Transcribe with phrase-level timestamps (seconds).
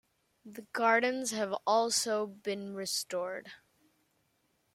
[0.43, 3.51] The gardens have also been restored.